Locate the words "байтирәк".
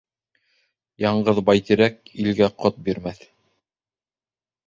1.49-1.99